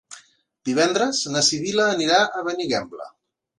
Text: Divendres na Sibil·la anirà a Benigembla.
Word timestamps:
Divendres 0.69 1.19
na 1.35 1.45
Sibil·la 1.51 1.87
anirà 1.99 2.19
a 2.41 2.45
Benigembla. 2.51 3.11